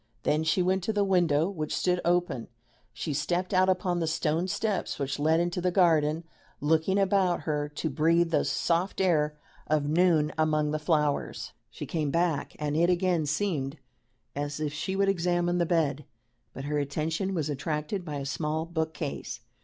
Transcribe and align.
Then 0.23 0.43
she 0.43 0.63
went 0.63 0.83
to 0.85 0.93
the 0.93 1.03
window, 1.03 1.47
which 1.47 1.75
stood 1.75 2.01
open; 2.03 2.47
she 2.91 3.13
stepped 3.13 3.53
out 3.53 3.69
upon 3.69 3.99
the 3.99 4.07
stone 4.07 4.47
steps 4.47 4.97
which 4.97 5.19
led 5.19 5.39
into 5.39 5.61
the 5.61 5.69
garden, 5.69 6.23
looking 6.59 6.97
about 6.97 7.41
her, 7.41 7.69
to 7.69 7.87
breathe 7.87 8.31
the 8.31 8.43
soft 8.43 8.99
air 8.99 9.37
of 9.67 9.87
noon 9.87 10.33
among 10.39 10.71
the 10.71 10.79
flowers. 10.79 11.51
She 11.69 11.85
came 11.85 12.09
back, 12.09 12.55
and 12.57 12.75
it 12.75 12.89
again 12.89 13.27
seemed 13.27 13.77
as 14.35 14.59
if 14.59 14.73
she 14.73 14.95
would 14.95 15.07
examine 15.07 15.59
the 15.59 15.67
bed, 15.67 16.05
but 16.51 16.63
her 16.63 16.79
attention 16.79 17.35
was 17.35 17.47
attracted 17.47 18.03
by 18.03 18.15
a 18.15 18.25
small 18.25 18.65
book 18.65 18.95
case. 18.95 19.41